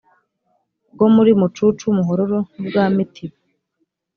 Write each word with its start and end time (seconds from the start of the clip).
bwo 0.93 1.07
muri 1.15 1.31
mucucu 1.39 1.85
muhororo 1.97 2.39
n 2.45 2.47
ubwa 2.59 2.83
mitiba 2.95 3.37